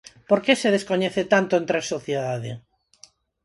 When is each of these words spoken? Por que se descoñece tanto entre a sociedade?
Por 0.29 0.39
que 0.45 0.53
se 0.61 0.73
descoñece 0.75 1.21
tanto 1.33 1.53
entre 1.61 1.75
a 1.79 1.87
sociedade? 1.93 2.51